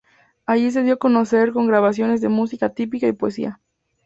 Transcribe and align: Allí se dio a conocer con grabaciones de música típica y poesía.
Allí 0.47 0.71
se 0.71 0.81
dio 0.81 0.95
a 0.95 0.97
conocer 0.97 1.51
con 1.51 1.67
grabaciones 1.67 2.21
de 2.21 2.29
música 2.29 2.69
típica 2.73 3.05
y 3.07 3.11
poesía. 3.13 3.61